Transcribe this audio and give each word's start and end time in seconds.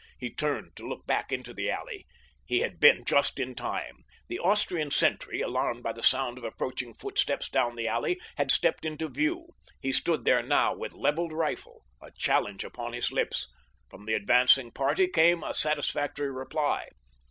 He 0.17 0.33
turned 0.33 0.75
to 0.77 0.87
look 0.89 1.05
back 1.05 1.31
into 1.31 1.53
the 1.53 1.69
alley. 1.69 2.07
He 2.47 2.61
had 2.61 2.79
been 2.79 3.05
just 3.05 3.39
in 3.39 3.53
time; 3.53 3.97
the 4.29 4.39
Austrian 4.39 4.89
sentry, 4.89 5.41
alarmed 5.41 5.83
by 5.83 5.91
the 5.93 6.01
sound 6.01 6.39
of 6.39 6.43
approaching 6.43 6.95
footsteps 6.95 7.49
down 7.49 7.75
the 7.75 7.87
alley, 7.87 8.19
had 8.35 8.49
stepped 8.49 8.83
into 8.83 9.07
view. 9.09 9.49
He 9.79 9.91
stood 9.91 10.25
there 10.25 10.41
now 10.41 10.73
with 10.73 10.93
leveled 10.95 11.33
rifle, 11.33 11.83
a 12.01 12.09
challenge 12.17 12.63
upon 12.63 12.93
his 12.93 13.11
lips. 13.11 13.47
From 13.91 14.05
the 14.05 14.15
advancing 14.15 14.71
party 14.71 15.07
came 15.07 15.43
a 15.43 15.53
satisfactory 15.53 16.31
reply. 16.31 16.87